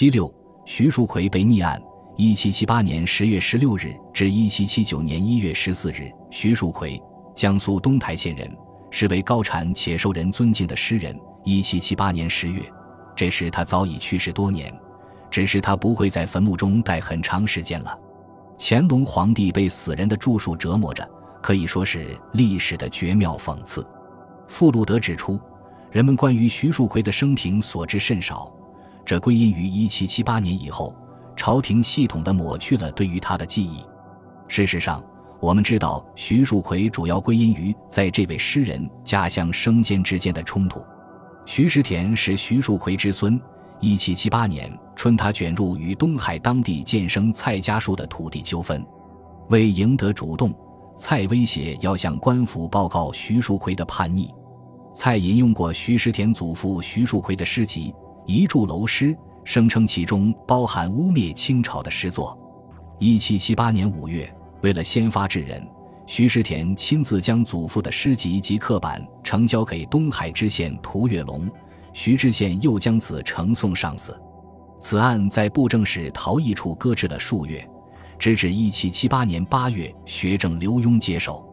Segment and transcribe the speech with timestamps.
[0.00, 0.32] 七六，
[0.64, 1.78] 徐树奎被逆案。
[2.16, 6.98] 一七七八年十月十六日至一七七九年一月十四日，徐树奎，
[7.34, 8.50] 江苏东台县人，
[8.90, 11.14] 是位高产且受人尊敬的诗人。
[11.44, 12.62] 一七七八年十月，
[13.14, 14.74] 这时他早已去世多年，
[15.30, 17.94] 只是他不会在坟墓中待很长时间了。
[18.58, 21.06] 乾隆皇帝被死人的著述折磨着，
[21.42, 23.86] 可以说是历史的绝妙讽刺。
[24.48, 25.38] 傅禄德指出，
[25.90, 28.50] 人们关于徐树奎的生平所知甚少，
[29.10, 30.94] 这归因于一七七八年以后。
[31.34, 33.80] 朝廷系统地抹去了对于他的记忆。
[34.46, 35.02] 事实上，
[35.40, 40.80] 我们知道徐树奎主要归因于在这位诗人家乡生间之间的冲突。
[41.44, 43.40] 徐石田是徐树奎之孙。
[43.80, 48.80] 一七七八年春，他卷入与东海当地建生蔡家树的土地纠纷。
[49.48, 50.54] 为赢得主动，
[50.96, 54.32] 蔡威胁要向官府报告徐树奎的叛逆。
[54.94, 57.92] 蔡引用过徐石田祖父徐树奎的诗集
[58.26, 59.14] 《一柱楼诗》。
[59.42, 62.38] 声称其中包含污蔑清朝的诗作。
[62.98, 65.66] 一七七八年五月，为了先发制人，
[66.06, 71.50] 徐世田亲自将祖父的诗集及刻板呈交给东海知县涂月龙，
[71.92, 74.16] 徐知县又将此呈送上司。
[74.78, 77.66] 此案在布政使陶艺处搁置了数月，
[78.18, 81.44] 直至一七七八年八月，学政刘墉接手。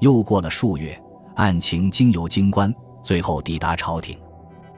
[0.00, 0.98] 又过了数月，
[1.34, 4.16] 案情经由京官，最后抵达朝廷。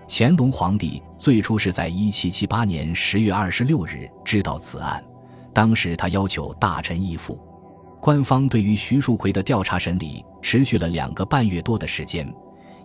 [0.08, 5.04] 乾隆皇帝最初是在一七七八年十月二十六日知道此案，
[5.52, 7.38] 当时他要求大臣义父。
[8.00, 12.32] 官方对于徐树奎的调查审理持续了两个半月多的时间，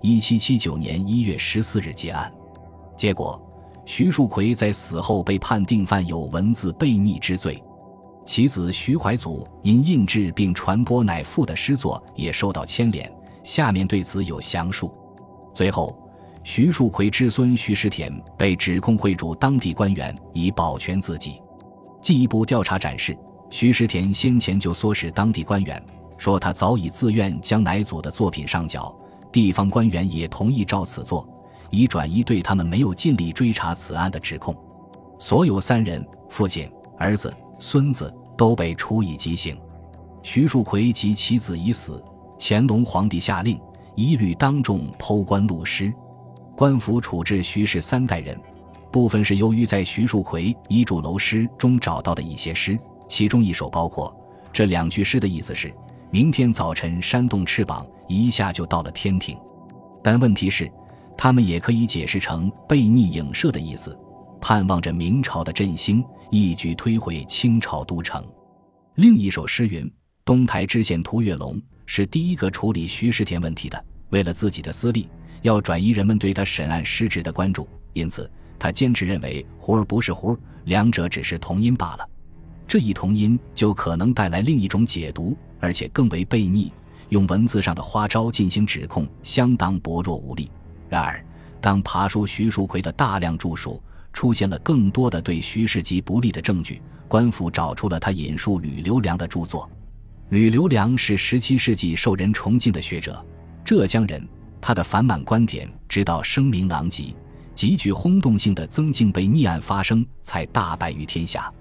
[0.01, 2.31] 一七七九年一月十四日结案。
[2.97, 3.39] 结果，
[3.85, 7.63] 徐树奎在死后被判定犯有文字悖逆之罪，
[8.25, 13.11] 其子徐怀祖因印制并传播乃父的诗作也受到牵连。
[13.43, 14.91] 下面对此有详述。
[15.53, 15.95] 最后。
[16.43, 21.39] 徐树奎之孙徐世田被指控贿赂当地官员以保全自己。
[22.01, 23.15] 进一步调查展示，
[23.51, 25.81] 徐世田先前就唆使当地官员，
[26.17, 28.93] 说他早已自愿将乃祖的作品上缴，
[29.31, 31.27] 地方官员也同意照此做，
[31.69, 34.55] 以转移对他们没有尽力追查此案的指控。
[35.19, 36.67] 所有三人，父亲、
[36.97, 39.55] 儿子、孙子都被处以极刑。
[40.23, 42.03] 徐树奎及其子已死，
[42.39, 43.61] 乾隆皇帝下令
[43.95, 45.93] 一律当众剖棺戮尸。
[46.61, 48.39] 官府处置徐氏三代人，
[48.91, 52.77] 部分是由于在徐树奎遗嘱楼诗中找到的一些诗，
[53.09, 54.15] 其中一首包括
[54.53, 55.73] 这两句诗的意思是：
[56.11, 59.35] 明天早晨扇动翅膀，一下就到了天庭。
[60.03, 60.71] 但问题是，
[61.17, 63.97] 他们也可以解释成背逆影射的意思，
[64.39, 68.23] 盼望着明朝的振兴，一举推回清朝都城。
[68.93, 69.91] 另一首诗云：
[70.23, 75.09] 东台知县涂月龙是第一个处理徐世田问题的，为了自己的私利。
[75.41, 78.29] 要转移人们对他审案失职的关注，因此
[78.59, 82.09] 他坚持认为“胡儿”不是“胡儿”，两者只是同音罢了。
[82.67, 86.71] 这一同音就可能带来另一种解读，而且更为悖逆，
[87.09, 90.49] 用文字上的花招进行指控，相当薄弱无力。
[90.87, 91.25] 然而，
[91.59, 93.81] 当爬书徐树奎的大量著述，
[94.13, 99.69] 出现了更多的对徐世吉不利的证据，官府找出了他引述吕留良的著作。
[100.29, 103.25] 吕留良是17世纪受人崇敬的学者，
[103.65, 104.25] 浙江人。
[104.61, 107.13] 他的反满观点，直到声名狼藉、
[107.55, 111.51] 极具轰动性的曾静被逆案发生，才大败于天下。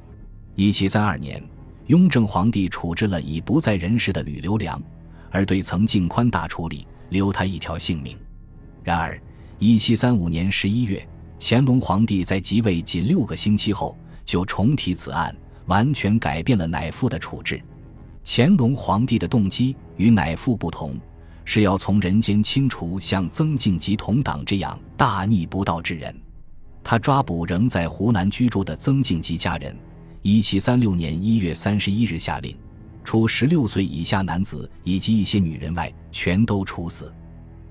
[0.54, 1.42] 一七三二年，
[1.86, 4.80] 雍正皇帝处置了已不在人世的吕留良，
[5.30, 8.16] 而对曾静宽大处理，留他一条性命。
[8.84, 9.20] 然而，
[9.58, 11.06] 一七三五年十一月，
[11.38, 15.34] 乾隆皇帝在即位仅六个星期后就重提此案，
[15.66, 17.60] 完全改变了乃父的处置。
[18.22, 20.98] 乾隆皇帝的动机与乃父不同。
[21.52, 26.14] 是要从人间清除像曾静及同党这样大逆不道之人。
[26.84, 29.76] 他抓捕仍在湖南居住的曾静及家人。
[30.22, 32.56] 一七三六年一月三十一日下令，
[33.02, 37.12] 除十六岁以下男子以及一些女人外，全都处死。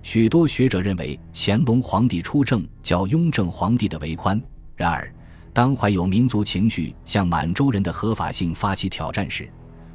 [0.04, 4.42] 许多学者认为乾隆皇帝出政较雍正皇帝的为宽。
[4.76, 5.10] 然而，
[5.54, 9.50] 当怀有民族情绪向满洲人的合法性发起挑战时，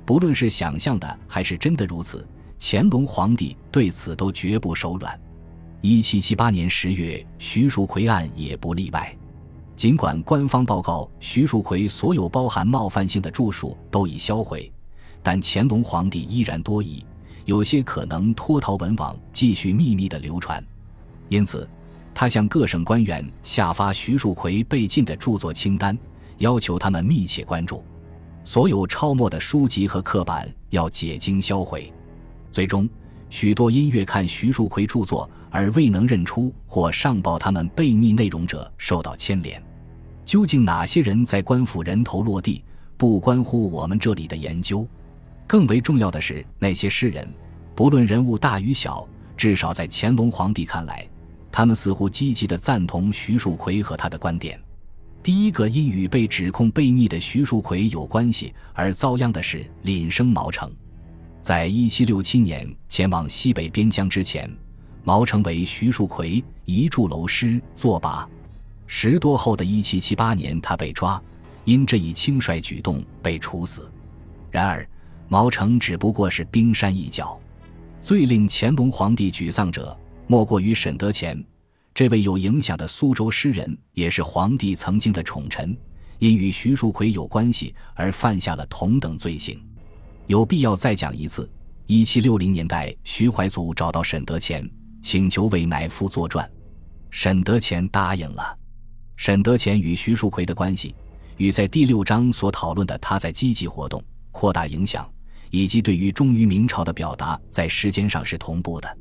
[0.07, 2.27] 不论是想象的还是真的如此。
[2.67, 5.21] 乾隆皇帝对此都绝不手软。
[5.83, 9.15] 一七七八年十月，徐树奎案也不例外。
[9.77, 14.73] 尽管官方报告徐树奎所有包含冒犯性的著述都已销毁，
[15.23, 17.05] 但乾隆皇帝依然多疑，
[17.45, 20.65] 有些可能脱逃文网继续秘密的流传。
[21.29, 21.69] 因此，
[22.15, 25.99] 他向各省官员下发徐树奎被禁的著作清单，
[26.39, 27.85] 要求他们密切关注
[28.43, 31.93] 所有抄没的书籍和刻板，要解经销毁。
[32.55, 32.89] 最终，
[33.31, 39.61] 许多因阅看徐树奎著作而未能认出或上报他们悖逆内容者受到牵连。
[40.25, 42.63] 究竟哪些人在官府人头落地，
[42.97, 44.87] 不关乎我们这里的研究。
[45.49, 47.29] 更为重要的是，那些诗人，
[47.75, 49.05] 不论人物大与小，
[49.37, 51.05] 至少在乾隆皇帝看来，
[51.51, 54.57] 他们似乎积极地赞同徐树奎和他的观点。
[55.25, 60.73] 第一个因与被指控悖逆的徐树奎有关系而遭殃的是廪生毛成。
[61.45, 64.51] 在一七六七年前往西北边疆之前，
[65.03, 68.27] 毛成为徐树奎一柱楼师作罢。
[68.87, 71.23] 十多后的一七七八年，他被抓，
[71.67, 73.93] 因这一轻率举动被处死。
[74.51, 74.89] 然而，
[75.29, 77.39] 毛成只不过是冰山一角。
[78.01, 79.95] 最令乾隆皇帝沮丧者，
[80.27, 81.45] 莫过于沈德潜，
[81.95, 85.77] 这位有影响的苏州诗人，也是皇帝曾经的宠臣，
[86.19, 89.61] 因与徐树奎有关系而犯下了同等罪行。
[90.27, 91.51] 有必要再讲一次。
[91.87, 94.69] 一七六零年代，徐怀祖找到沈德潜，
[95.03, 96.51] 请求为乃父作传，
[97.11, 98.59] 沈德潜答应了。
[99.17, 100.95] 沈德潜与徐树奎的关系，
[101.37, 105.07] 与在第六章所讨论的他在积极活动、扩大影响，
[105.51, 108.99] 以及对于忠于明朝的表达，在时间上是同步的。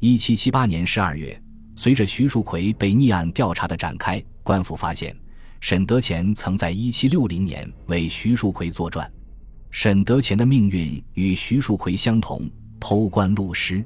[0.00, 1.40] 一七七八年十二月，
[1.76, 5.16] 随着徐树奎被逆案调查的展开，官府发现
[5.60, 9.10] 沈德潜曾在一七六零年为徐树奎作传。
[9.70, 12.50] 沈德潜的命运与徐树奎相同，
[12.80, 13.84] 偷官录诗。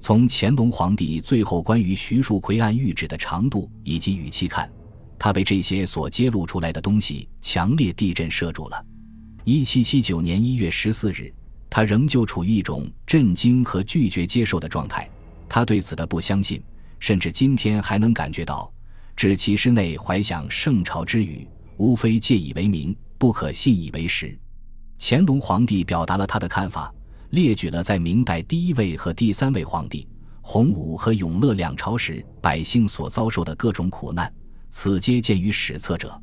[0.00, 4.70] 从乾隆皇帝最后关于徐树奎案谕旨的长度以及语气看，
[5.18, 8.84] 他被这些所揭露出来的东西强烈地震慑住了。
[9.44, 11.32] 一七七九年一月十四日，
[11.70, 15.08] 他仍旧处于一种震惊和拒绝接受的状态。
[15.48, 16.60] 他对此的不相信，
[16.98, 18.70] 甚至今天还能感觉到，
[19.14, 21.46] 指其诗内怀想圣朝之语，
[21.76, 24.36] 无非借以为名，不可信以为实。
[25.04, 26.94] 乾隆皇帝表达了他的看法，
[27.30, 30.06] 列举了在明代第一位和第三位皇帝
[30.40, 34.32] 洪武和永乐两朝时百姓所遭受的各种苦难，
[34.70, 36.16] 此皆见于史册者。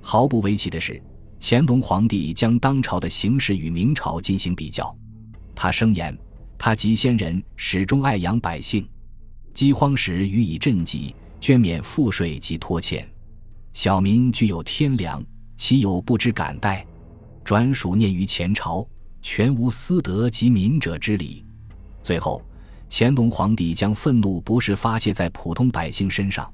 [0.00, 1.02] 毫不为奇的是，
[1.38, 4.96] 乾隆皇帝将当朝的形势与明朝进行比较。
[5.54, 6.16] 他声言
[6.56, 8.88] ：“他及先人始终爱养百姓，
[9.52, 13.06] 饥荒时予以赈济，捐免赋税及拖欠，
[13.74, 15.22] 小民具有天良，
[15.58, 16.86] 岂有不知感戴？”
[17.44, 18.86] 专属念于前朝，
[19.20, 21.44] 全无私德及民者之理。
[22.02, 22.42] 最后，
[22.88, 26.52] 乾隆皇帝将愤怒不是发泄在普通百姓身上，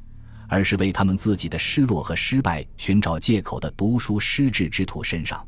[0.49, 5.47] 而是为他们自己的失落和失败寻找借口的读书失志之徒身上。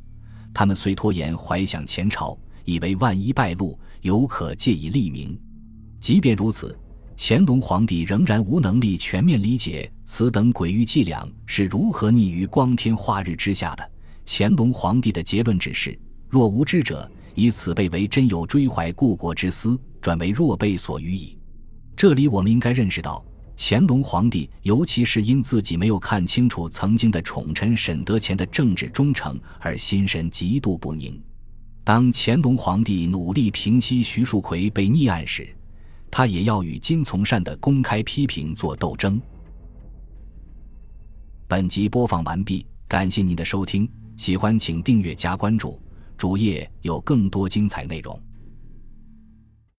[0.54, 5.36] 他们虽拖延怀想前朝，以为万一败露，犹可借以立名。
[5.98, 6.78] 即便如此，
[7.16, 13.91] 乾隆皇帝仍然无能力全面理解此等诡异伎俩是如何溺于光天化日之下的。
[14.24, 15.98] 乾隆皇帝的结论只是：
[16.28, 21.38] 若无知者，以此辈为真有追怀故国之思，转为弱辈所予矣。
[21.96, 23.24] 这里我们应该认识到，
[23.56, 31.22] 乾隆皇帝尤其是因自己没有看清楚曾经的宠臣沈德潜的政治忠诚而心神极度不宁。
[31.84, 35.54] 当乾隆皇帝努力平息徐树奎被逆案时，
[36.10, 39.20] 他也要与金从善的公开批评做斗争。
[41.46, 43.88] 本集播放完毕，感谢您的收听。
[44.16, 45.80] 喜欢请订阅加关注，
[46.16, 48.18] 主页有更多精彩内容。